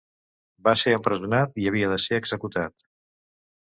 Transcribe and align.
Va 0.67 0.73
ser 0.83 0.95
empresonat 0.99 1.63
i 1.65 1.71
havia 1.73 1.93
de 1.95 2.03
ser 2.09 2.21
executat. 2.25 2.93